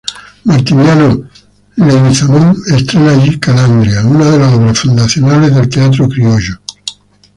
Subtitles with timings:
[0.45, 1.29] Martiniano
[1.75, 6.59] Leguizamón estrena allí "Calandria", una de las obras fundacionales del teatro criollo.